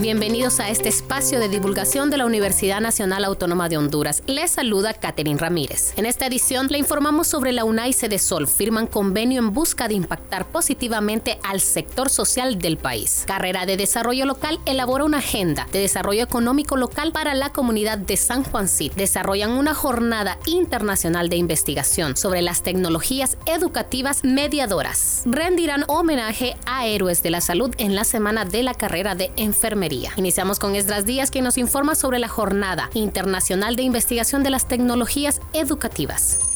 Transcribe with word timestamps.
Bienvenidos 0.00 0.58
a 0.58 0.70
este 0.70 0.88
espacio 0.88 1.38
de 1.38 1.48
divulgación 1.48 2.10
de 2.10 2.16
la 2.16 2.26
Universidad 2.26 2.80
Nacional 2.80 3.24
Autónoma 3.24 3.68
de 3.68 3.78
Honduras. 3.78 4.24
Les 4.26 4.50
saluda 4.50 4.92
Catherine 4.92 5.38
Ramírez. 5.38 5.94
En 5.96 6.04
esta 6.04 6.26
edición 6.26 6.66
le 6.68 6.78
informamos 6.78 7.28
sobre 7.28 7.52
la 7.52 7.64
UNAI 7.64 7.94
de 7.94 8.18
Sol. 8.18 8.48
Firman 8.48 8.88
convenio 8.88 9.38
en 9.38 9.54
busca 9.54 9.86
de 9.86 9.94
impactar 9.94 10.46
positivamente 10.46 11.38
al 11.44 11.60
sector 11.60 12.10
social 12.10 12.58
del 12.58 12.76
país. 12.76 13.22
Carrera 13.28 13.66
de 13.66 13.76
Desarrollo 13.76 14.26
Local 14.26 14.58
elabora 14.66 15.04
una 15.04 15.18
agenda 15.18 15.68
de 15.72 15.78
desarrollo 15.78 16.24
económico 16.24 16.76
local 16.76 17.12
para 17.12 17.34
la 17.34 17.50
comunidad 17.50 17.96
de 17.96 18.16
San 18.16 18.42
Juan 18.42 18.66
Cid. 18.66 18.92
Desarrollan 18.94 19.52
una 19.52 19.74
jornada 19.74 20.38
internacional 20.46 21.28
de 21.28 21.36
investigación 21.36 22.16
sobre 22.16 22.42
las 22.42 22.64
tecnologías 22.64 23.38
educativas 23.46 24.24
mediadoras. 24.24 25.22
Rendirán 25.24 25.84
homenaje 25.86 26.56
a 26.66 26.84
héroes 26.84 27.22
de 27.22 27.30
la 27.30 27.40
salud 27.40 27.72
en 27.78 27.94
la 27.94 28.02
semana 28.02 28.44
de 28.44 28.64
la 28.64 28.74
carrera 28.74 29.14
de 29.14 29.30
enfermería. 29.36 29.83
Iniciamos 30.16 30.58
con 30.58 30.76
Esdras 30.76 31.04
Díaz, 31.04 31.30
quien 31.30 31.44
nos 31.44 31.58
informa 31.58 31.94
sobre 31.94 32.18
la 32.18 32.28
Jornada 32.28 32.90
Internacional 32.94 33.76
de 33.76 33.82
Investigación 33.82 34.42
de 34.42 34.50
las 34.50 34.66
Tecnologías 34.66 35.40
Educativas. 35.52 36.53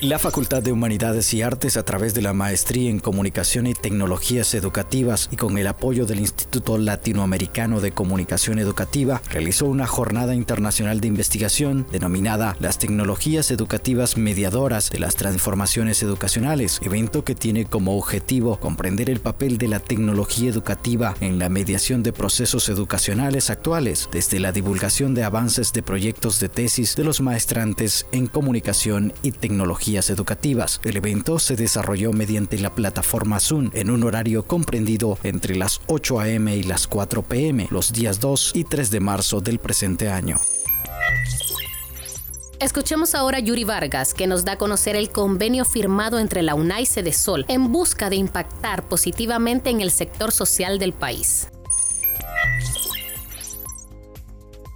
La 0.00 0.20
Facultad 0.20 0.62
de 0.62 0.70
Humanidades 0.70 1.34
y 1.34 1.42
Artes, 1.42 1.76
a 1.76 1.82
través 1.82 2.14
de 2.14 2.22
la 2.22 2.32
Maestría 2.32 2.88
en 2.88 3.00
Comunicación 3.00 3.66
y 3.66 3.74
Tecnologías 3.74 4.54
Educativas 4.54 5.28
y 5.32 5.36
con 5.36 5.58
el 5.58 5.66
apoyo 5.66 6.06
del 6.06 6.20
Instituto 6.20 6.78
Latinoamericano 6.78 7.80
de 7.80 7.90
Comunicación 7.90 8.60
Educativa, 8.60 9.20
realizó 9.28 9.66
una 9.66 9.88
jornada 9.88 10.36
internacional 10.36 11.00
de 11.00 11.08
investigación 11.08 11.84
denominada 11.90 12.56
Las 12.60 12.78
Tecnologías 12.78 13.50
Educativas 13.50 14.16
Mediadoras 14.16 14.90
de 14.90 15.00
las 15.00 15.16
Transformaciones 15.16 16.00
Educacionales, 16.04 16.78
evento 16.84 17.24
que 17.24 17.34
tiene 17.34 17.64
como 17.64 17.98
objetivo 17.98 18.60
comprender 18.60 19.10
el 19.10 19.18
papel 19.18 19.58
de 19.58 19.66
la 19.66 19.80
tecnología 19.80 20.48
educativa 20.48 21.16
en 21.20 21.40
la 21.40 21.48
mediación 21.48 22.04
de 22.04 22.12
procesos 22.12 22.68
educacionales 22.68 23.50
actuales, 23.50 24.08
desde 24.12 24.38
la 24.38 24.52
divulgación 24.52 25.14
de 25.14 25.24
avances 25.24 25.72
de 25.72 25.82
proyectos 25.82 26.38
de 26.38 26.48
tesis 26.48 26.94
de 26.94 27.02
los 27.02 27.20
maestrantes 27.20 28.06
en 28.12 28.28
comunicación 28.28 29.12
y 29.22 29.32
tecnología 29.32 29.87
educativas. 29.96 30.80
El 30.84 30.96
evento 30.96 31.38
se 31.38 31.56
desarrolló 31.56 32.12
mediante 32.12 32.58
la 32.58 32.74
plataforma 32.74 33.40
Zoom 33.40 33.70
en 33.72 33.90
un 33.90 34.04
horario 34.04 34.46
comprendido 34.46 35.18
entre 35.22 35.56
las 35.56 35.80
8 35.86 36.20
a.m. 36.20 36.54
y 36.54 36.62
las 36.62 36.86
4 36.86 37.22
p.m. 37.22 37.66
los 37.70 37.92
días 37.92 38.20
2 38.20 38.52
y 38.54 38.64
3 38.64 38.90
de 38.90 39.00
marzo 39.00 39.40
del 39.40 39.58
presente 39.58 40.10
año. 40.10 40.38
Escuchemos 42.60 43.14
ahora 43.14 43.38
a 43.38 43.40
Yuri 43.40 43.62
Vargas, 43.62 44.14
que 44.14 44.26
nos 44.26 44.44
da 44.44 44.52
a 44.52 44.58
conocer 44.58 44.96
el 44.96 45.10
convenio 45.10 45.64
firmado 45.64 46.18
entre 46.18 46.42
la 46.42 46.56
UNAI 46.56 46.82
y 46.82 47.12
Sol 47.12 47.44
en 47.48 47.70
busca 47.70 48.10
de 48.10 48.16
impactar 48.16 48.88
positivamente 48.88 49.70
en 49.70 49.80
el 49.80 49.92
sector 49.92 50.32
social 50.32 50.80
del 50.80 50.92
país. 50.92 51.48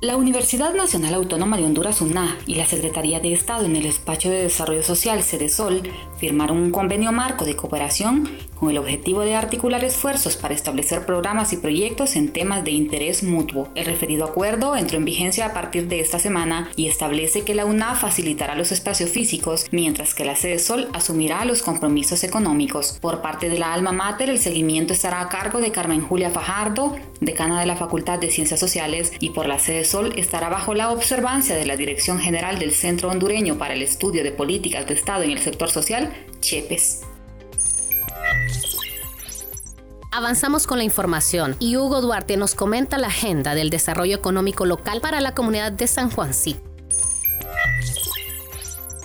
La 0.03 0.17
Universidad 0.17 0.75
Nacional 0.75 1.15
Autónoma 1.15 1.57
de 1.57 1.65
Honduras, 1.65 2.01
UNA, 2.01 2.37
y 2.45 2.57
la 2.57 2.67
Secretaría 2.67 3.21
de 3.21 3.33
Estado 3.33 3.67
en 3.67 3.77
el 3.77 3.85
Despacho 3.85 4.31
de 4.31 4.43
Desarrollo 4.43 4.83
Social, 4.83 5.23
Sol, 5.23 5.81
firmaron 6.19 6.57
un 6.57 6.73
convenio 6.73 7.13
marco 7.13 7.45
de 7.45 7.55
cooperación 7.55 8.29
con 8.63 8.71
el 8.71 8.79
objetivo 8.79 9.21
de 9.21 9.35
articular 9.35 9.83
esfuerzos 9.85 10.37
para 10.37 10.55
establecer 10.55 11.07
programas 11.07 11.53
y 11.53 11.57
proyectos 11.57 12.17
en 12.17 12.33
temas 12.33 12.63
de 12.65 12.73
interés 12.73 13.23
mutuo. 13.25 13.69
El 13.75 13.87
referido 13.87 14.25
acuerdo 14.25 14.77
entró 14.77 14.99
en 14.99 15.05
vigencia 15.05 15.47
a 15.47 15.53
partir 15.53 15.89
de 15.89 16.01
esta 16.01 16.19
semana 16.21 16.71
y 16.77 16.87
establece 16.87 17.43
que 17.43 17.55
la 17.55 17.65
UNA 17.65 17.95
facilitará 17.95 18.57
los 18.57 18.71
espacios 18.71 19.11
físicos, 19.11 19.67
mientras 19.71 20.15
que 20.15 20.25
la 20.25 20.37
Sede 20.37 20.59
Sol 20.59 20.89
asumirá 20.93 21.45
los 21.45 21.63
compromisos 21.63 22.23
económicos. 22.23 22.99
Por 23.01 23.21
parte 23.21 23.49
de 23.49 23.59
la 23.59 23.73
Alma 23.73 23.93
Mater, 23.93 24.31
el 24.31 24.39
seguimiento 24.39 24.93
estará 24.93 25.21
a 25.21 25.29
cargo 25.29 25.61
de 25.61 25.73
Carmen 25.73 26.01
Julia 26.01 26.31
Fajardo, 26.31 26.97
decana 27.21 27.61
de 27.61 27.67
la 27.67 27.77
Facultad 27.77 28.21
de 28.21 28.31
Ciencias 28.31 28.61
Sociales, 28.61 29.13
y 29.19 29.31
por 29.31 29.47
la 29.47 29.59
Sede 29.59 29.85
Sol 29.93 30.15
estará 30.17 30.49
bajo 30.49 30.73
la 30.73 30.91
observancia 30.91 31.55
de 31.55 31.67
la 31.67 31.77
Dirección 31.77 32.19
General 32.19 32.59
del 32.59 32.73
Centro 32.73 33.11
Hondureño 33.11 33.59
para 33.59 33.75
el 33.75 33.83
Estudio 33.83 34.25
de 34.25 34.33
Políticas 34.33 34.87
de 34.87 34.95
Estado 34.95 35.23
en 35.23 35.33
el 35.33 35.39
Sector 35.39 35.71
Social, 35.71 36.11
CHEPES. 36.41 37.03
Avanzamos 40.11 40.67
con 40.67 40.79
la 40.79 40.85
información 40.85 41.57
y 41.59 41.77
Hugo 41.77 42.01
Duarte 42.01 42.39
nos 42.39 42.55
comenta 42.55 42.97
la 42.97 43.09
agenda 43.09 43.55
del 43.55 43.69
desarrollo 43.69 44.17
económico 44.17 44.65
local 44.65 45.03
para 45.03 45.21
la 45.21 45.35
comunidad 45.35 45.73
de 45.73 45.87
San 45.87 46.09
Juancito. 46.11 46.72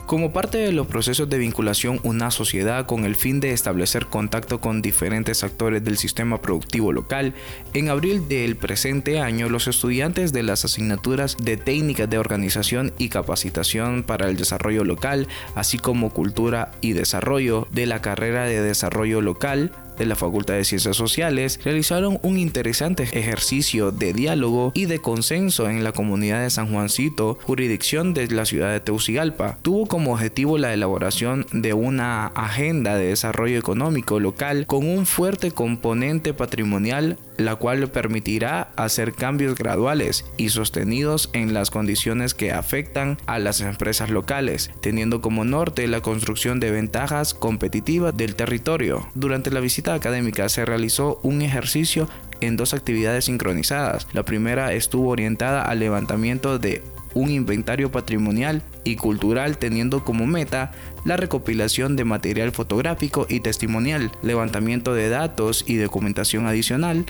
Como 0.08 0.32
parte 0.32 0.58
de 0.58 0.72
los 0.72 0.88
procesos 0.88 1.30
de 1.30 1.38
vinculación 1.38 2.00
una 2.02 2.32
sociedad 2.32 2.86
con 2.86 3.04
el 3.04 3.18
fin 3.18 3.42
de 3.42 3.52
establecer 3.52 4.06
contacto 4.06 4.62
con 4.62 4.82
diferentes 4.82 5.44
actores 5.44 5.84
del 5.84 5.98
sistema 5.98 6.42
productivo 6.42 6.94
local, 6.94 7.34
en 7.74 7.90
abril 7.90 8.30
del 8.30 8.56
presente 8.56 9.20
año 9.20 9.50
los 9.50 9.68
estudiantes 9.68 10.32
de 10.32 10.44
las 10.44 10.64
asignaturas 10.64 11.36
de 11.36 11.58
técnicas 11.58 12.10
de 12.10 12.20
organización 12.20 12.94
y 12.98 13.10
capacitación 13.10 14.04
para 14.04 14.30
el 14.30 14.38
desarrollo 14.38 14.86
local, 14.86 15.28
así 15.56 15.78
como 15.78 16.12
cultura 16.12 16.72
y 16.80 16.94
desarrollo 16.94 17.68
de 17.72 17.86
la 17.86 18.02
carrera 18.02 18.46
de 18.46 18.62
desarrollo 18.62 19.20
local, 19.20 19.74
de 19.98 20.06
la 20.06 20.16
Facultad 20.16 20.56
de 20.56 20.66
Ciencias 20.66 20.98
Sociales 20.98 21.60
realizaron 21.64 22.20
un 22.24 22.38
interesante 22.38 23.04
ejercicio 23.04 23.92
de 23.92 24.14
diálogo 24.14 24.72
y 24.74 24.86
de 24.86 25.00
consenso 25.00 25.70
en 25.70 25.84
la 25.84 25.92
comunidad 25.92 26.42
de 26.42 26.50
San 26.50 26.72
Juancito, 26.72 27.38
jurisdicción 27.44 28.14
de 28.14 28.28
la 28.28 28.46
ciudad 28.46 28.72
de 28.72 28.80
Teucigalpa. 28.80 29.58
Tuvo 29.62 29.88
como 29.88 30.14
objetivo 30.14 30.58
la 30.58 30.74
elaboración 30.74 31.46
de 31.52 31.74
una 31.74 32.28
agenda 32.28 32.96
de 32.96 33.08
desarrollo 33.08 33.58
económico 33.58 34.20
local 34.20 34.66
con 34.68 34.88
un 34.88 35.06
fuerte 35.06 35.52
componente 35.52 36.34
patrimonial 36.34 37.18
la 37.38 37.56
cual 37.56 37.88
permitirá 37.90 38.70
hacer 38.76 39.14
cambios 39.14 39.56
graduales 39.56 40.26
y 40.38 40.50
sostenidos 40.50 41.30
en 41.34 41.54
las 41.54 41.72
condiciones 41.72 42.34
que 42.34 42.52
afectan 42.52 43.18
a 43.26 43.40
las 43.40 43.62
empresas 43.62 44.10
locales, 44.10 44.72
teniendo 44.82 45.22
como 45.22 45.46
norte 45.46 45.88
la 45.88 46.02
construcción 46.02 46.60
de 46.60 46.72
ventajas 46.72 47.34
competitivas 47.34 48.16
del 48.16 48.36
territorio. 48.36 49.08
Durante 49.16 49.52
la 49.52 49.60
visita 49.60 49.87
académica 49.94 50.50
se 50.50 50.66
realizó 50.66 51.20
un 51.24 51.42
ejercicio 51.42 52.08
en 52.42 52.58
dos 52.58 52.74
actividades 52.74 53.26
sincronizadas. 53.26 54.08
La 54.14 54.24
primera 54.24 54.74
estuvo 54.74 55.10
orientada 55.10 55.62
al 55.62 55.80
levantamiento 55.80 56.60
de 56.60 56.84
un 57.14 57.32
inventario 57.32 57.92
patrimonial 57.92 58.62
y 58.84 58.96
cultural 58.96 59.58
teniendo 59.58 60.04
como 60.04 60.28
meta 60.28 60.72
la 61.04 61.18
recopilación 61.18 61.96
de 61.96 62.06
material 62.06 62.52
fotográfico 62.52 63.26
y 63.30 63.40
testimonial, 63.40 64.12
levantamiento 64.22 64.94
de 64.94 65.10
datos 65.10 65.64
y 65.68 65.78
documentación 65.78 66.46
adicional, 66.46 67.06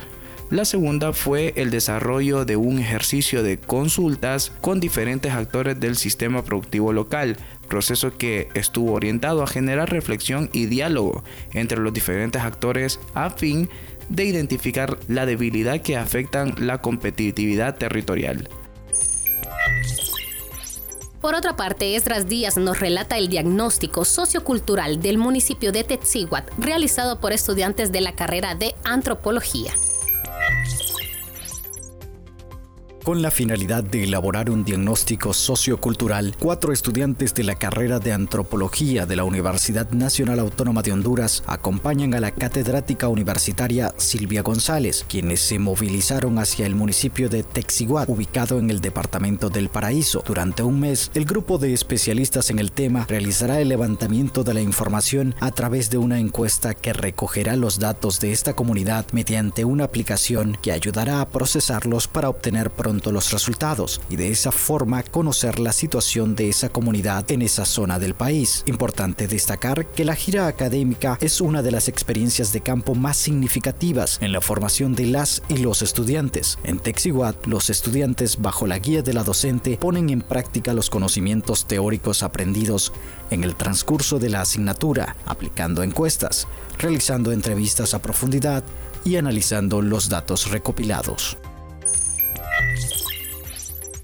la 0.50 0.64
segunda 0.64 1.12
fue 1.12 1.54
el 1.58 1.72
desarrollo 1.72 2.46
de 2.46 2.56
un 2.56 2.80
ejercicio 2.80 3.44
de 3.44 3.58
consultas 3.58 4.52
con 4.62 4.80
diferentes 4.80 5.34
actores 5.34 5.80
del 5.80 5.98
sistema 5.98 6.44
productivo 6.44 6.94
local, 6.94 7.38
proceso 7.68 8.18
que 8.18 8.48
estuvo 8.54 8.94
orientado 8.94 9.44
a 9.44 9.48
generar 9.48 9.92
reflexión 9.92 10.50
y 10.54 10.68
diálogo 10.68 11.24
entre 11.54 11.80
los 11.80 11.94
diferentes 11.94 12.42
actores 12.42 13.00
a 13.14 13.30
fin 13.30 13.70
de 14.08 14.24
identificar 14.24 14.98
la 15.10 15.26
debilidad 15.26 15.82
que 15.82 15.98
afectan 15.98 16.56
la 16.60 16.78
competitividad 16.78 17.76
territorial. 17.76 18.48
Por 21.20 21.36
otra 21.36 21.58
parte, 21.58 21.96
Esdras 21.96 22.28
Díaz 22.28 22.58
nos 22.58 22.80
relata 22.80 23.18
el 23.18 23.28
diagnóstico 23.28 24.06
sociocultural 24.06 25.02
del 25.02 25.18
municipio 25.18 25.74
de 25.74 25.84
Tetziguat 25.84 26.50
realizado 26.58 27.20
por 27.20 27.34
estudiantes 27.34 27.92
de 27.92 28.00
la 28.00 28.14
carrera 28.14 28.56
de 28.56 28.76
antropología. 28.86 29.74
Con 33.08 33.22
la 33.22 33.32
finalidad 33.32 33.86
de 33.86 34.04
elaborar 34.04 34.50
un 34.50 34.66
diagnóstico 34.66 35.32
sociocultural, 35.32 36.36
cuatro 36.38 36.74
estudiantes 36.74 37.34
de 37.34 37.46
la 37.46 37.56
carrera 37.56 38.00
de 38.00 38.12
antropología 38.12 39.06
de 39.06 39.16
la 39.16 39.24
Universidad 39.24 39.90
Nacional 39.92 40.40
Autónoma 40.40 40.82
de 40.82 40.92
Honduras 40.92 41.42
acompañan 41.48 42.14
a 42.16 42.20
la 42.20 42.32
catedrática 42.32 43.08
universitaria 43.08 43.94
Silvia 43.96 44.42
González, 44.42 45.06
quienes 45.08 45.40
se 45.40 45.58
movilizaron 45.58 46.38
hacia 46.38 46.66
el 46.66 46.76
municipio 46.76 47.30
de 47.30 47.44
Texiguat, 47.44 48.10
ubicado 48.10 48.60
en 48.60 48.70
el 48.70 48.82
departamento 48.82 49.50
del 49.50 49.70
Paraíso. 49.70 50.22
Durante 50.28 50.64
un 50.64 50.82
mes, 50.82 51.10
el 51.14 51.24
grupo 51.24 51.58
de 51.58 51.74
especialistas 51.74 52.50
en 52.50 52.60
el 52.60 52.74
tema 52.74 53.06
realizará 53.08 53.62
el 53.62 53.70
levantamiento 53.70 54.44
de 54.44 54.54
la 54.54 54.60
información 54.60 55.34
a 55.40 55.52
través 55.52 55.90
de 55.90 55.98
una 55.98 56.20
encuesta 56.20 56.74
que 56.74 56.92
recogerá 56.92 57.56
los 57.56 57.80
datos 57.80 58.20
de 58.20 58.34
esta 58.34 58.54
comunidad 58.54 59.06
mediante 59.14 59.64
una 59.64 59.86
aplicación 59.86 60.58
que 60.62 60.74
ayudará 60.74 61.22
a 61.22 61.30
procesarlos 61.30 62.10
para 62.10 62.28
obtener 62.28 62.70
pronto 62.70 62.97
pronto 62.98 63.12
los 63.12 63.32
resultados 63.32 64.02
y 64.10 64.16
de 64.16 64.32
esa 64.32 64.52
forma 64.52 65.04
conocer 65.04 65.60
la 65.60 65.72
situación 65.72 66.36
de 66.36 66.50
esa 66.50 66.70
comunidad 66.70 67.30
en 67.32 67.44
esa 67.44 67.64
zona 67.64 68.00
del 68.00 68.16
país. 68.16 68.64
Importante 68.66 69.28
destacar 69.28 69.86
que 69.86 70.04
la 70.04 70.16
gira 70.16 70.48
académica 70.48 71.16
es 71.22 71.40
una 71.40 71.62
de 71.62 71.70
las 71.70 71.90
experiencias 71.90 72.54
de 72.54 72.62
campo 72.62 72.96
más 72.96 73.18
significativas 73.18 74.18
en 74.20 74.32
la 74.32 74.42
formación 74.42 74.96
de 74.96 75.06
las 75.06 75.44
y 75.48 75.58
los 75.58 75.84
estudiantes. 75.84 76.58
En 76.64 76.80
Texihuat, 76.80 77.46
los 77.46 77.70
estudiantes, 77.70 78.42
bajo 78.42 78.66
la 78.66 78.80
guía 78.80 79.04
de 79.04 79.14
la 79.14 79.24
docente, 79.24 79.78
ponen 79.78 80.10
en 80.10 80.22
práctica 80.22 80.74
los 80.74 80.90
conocimientos 80.90 81.68
teóricos 81.68 82.24
aprendidos 82.24 82.94
en 83.30 83.44
el 83.44 83.56
transcurso 83.56 84.18
de 84.18 84.30
la 84.30 84.42
asignatura, 84.42 85.18
aplicando 85.28 85.84
encuestas, 85.84 86.48
realizando 86.80 87.32
entrevistas 87.32 87.94
a 87.94 88.02
profundidad 88.02 88.64
y 89.06 89.18
analizando 89.18 89.84
los 89.84 90.10
datos 90.10 90.50
recopilados. 90.50 91.38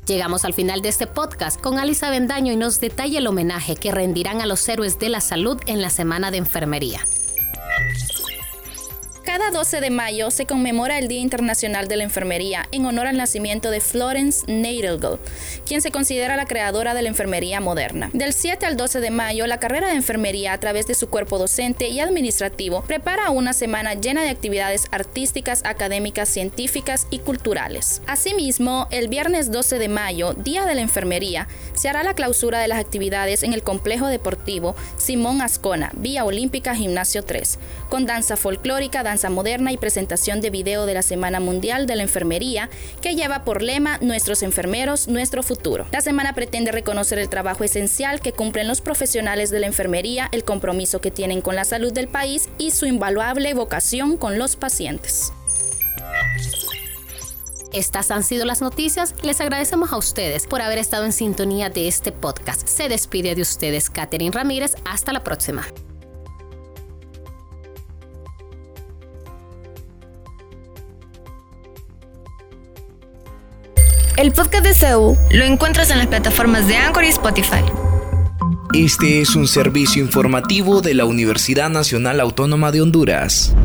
Llegamos 0.05 0.43
al 0.43 0.53
final 0.53 0.81
de 0.81 0.89
este 0.89 1.07
podcast 1.07 1.61
con 1.61 1.79
Alisa 1.79 2.09
Bendaño 2.09 2.51
y 2.51 2.57
nos 2.57 2.81
detalla 2.81 3.19
el 3.19 3.27
homenaje 3.27 3.77
que 3.77 3.91
rendirán 3.91 4.41
a 4.41 4.45
los 4.45 4.67
héroes 4.67 4.99
de 4.99 5.07
la 5.07 5.21
salud 5.21 5.57
en 5.65 5.81
la 5.81 5.89
Semana 5.89 6.29
de 6.29 6.37
Enfermería. 6.37 7.05
Cada 9.33 9.49
12 9.49 9.81
de 9.81 9.89
mayo 9.89 10.29
se 10.29 10.45
conmemora 10.45 10.99
el 10.99 11.07
Día 11.07 11.19
Internacional 11.19 11.87
de 11.87 11.97
la 11.97 12.03
Enfermería 12.03 12.67
en 12.71 12.85
honor 12.85 13.07
al 13.07 13.17
nacimiento 13.17 13.71
de 13.71 13.81
Florence 13.81 14.45
Nightingale, 14.45 15.17
quien 15.65 15.81
se 15.81 15.89
considera 15.89 16.35
la 16.35 16.45
creadora 16.45 16.93
de 16.93 17.01
la 17.01 17.09
enfermería 17.09 17.59
moderna. 17.59 18.11
Del 18.13 18.33
7 18.33 18.67
al 18.67 18.77
12 18.77 18.99
de 18.99 19.09
mayo, 19.09 19.47
la 19.47 19.59
carrera 19.59 19.87
de 19.87 19.95
enfermería 19.95 20.53
a 20.53 20.59
través 20.59 20.85
de 20.85 20.93
su 20.93 21.09
cuerpo 21.09 21.39
docente 21.39 21.87
y 21.87 21.99
administrativo 21.99 22.83
prepara 22.83 23.31
una 23.31 23.53
semana 23.53 23.95
llena 23.95 24.21
de 24.21 24.29
actividades 24.29 24.85
artísticas, 24.91 25.63
académicas, 25.65 26.29
científicas 26.29 27.07
y 27.09 27.17
culturales. 27.17 28.03
Asimismo, 28.05 28.87
el 28.91 29.07
viernes 29.07 29.51
12 29.51 29.79
de 29.79 29.87
mayo, 29.87 30.33
Día 30.35 30.67
de 30.67 30.75
la 30.75 30.81
Enfermería, 30.81 31.47
se 31.73 31.89
hará 31.89 32.03
la 32.03 32.13
clausura 32.13 32.59
de 32.59 32.67
las 32.67 32.79
actividades 32.79 33.41
en 33.41 33.53
el 33.53 33.63
complejo 33.63 34.05
deportivo 34.09 34.75
Simón 34.97 35.41
Ascona, 35.41 35.91
Vía 35.95 36.23
Olímpica 36.23 36.75
Gimnasio 36.75 37.23
3, 37.23 37.57
con 37.89 38.05
danza 38.05 38.37
folclórica, 38.37 39.01
moderna 39.29 39.71
y 39.71 39.77
presentación 39.77 40.41
de 40.41 40.49
video 40.49 40.85
de 40.85 40.93
la 40.93 41.01
Semana 41.01 41.39
Mundial 41.39 41.85
de 41.85 41.95
la 41.95 42.03
Enfermería, 42.03 42.69
que 43.01 43.15
lleva 43.15 43.43
por 43.43 43.61
lema 43.61 43.97
Nuestros 44.01 44.43
enfermeros, 44.43 45.07
nuestro 45.07 45.43
futuro. 45.43 45.87
La 45.91 46.01
semana 46.01 46.33
pretende 46.33 46.71
reconocer 46.71 47.19
el 47.19 47.29
trabajo 47.29 47.63
esencial 47.63 48.21
que 48.21 48.33
cumplen 48.33 48.67
los 48.67 48.81
profesionales 48.81 49.49
de 49.49 49.59
la 49.59 49.67
enfermería, 49.67 50.29
el 50.31 50.43
compromiso 50.43 51.01
que 51.01 51.11
tienen 51.11 51.41
con 51.41 51.55
la 51.55 51.65
salud 51.65 51.93
del 51.93 52.07
país 52.07 52.49
y 52.57 52.71
su 52.71 52.85
invaluable 52.85 53.53
vocación 53.53 54.17
con 54.17 54.37
los 54.37 54.55
pacientes. 54.55 55.31
Estas 57.73 58.11
han 58.11 58.23
sido 58.23 58.45
las 58.45 58.61
noticias. 58.61 59.15
Les 59.23 59.41
agradecemos 59.41 59.91
a 59.91 59.97
ustedes 59.97 60.45
por 60.45 60.61
haber 60.61 60.77
estado 60.77 61.05
en 61.05 61.11
sintonía 61.11 61.69
de 61.69 61.87
este 61.87 62.11
podcast. 62.11 62.67
Se 62.67 62.87
despide 62.87 63.33
de 63.33 63.41
ustedes 63.41 63.89
Catherine 63.89 64.31
Ramírez. 64.31 64.75
Hasta 64.85 65.11
la 65.11 65.23
próxima. 65.23 65.65
El 74.15 74.31
podcast 74.31 74.63
de 74.63 74.75
CEU 74.75 75.17
lo 75.31 75.43
encuentras 75.43 75.89
en 75.89 75.97
las 75.97 76.05
plataformas 76.05 76.67
de 76.67 76.75
Anchor 76.75 77.03
y 77.03 77.07
Spotify. 77.07 77.63
Este 78.75 79.21
es 79.21 79.35
un 79.35 79.47
servicio 79.47 80.03
informativo 80.03 80.81
de 80.81 80.93
la 80.93 81.05
Universidad 81.05 81.71
Nacional 81.71 82.19
Autónoma 82.19 82.71
de 82.71 82.81
Honduras. 82.81 83.55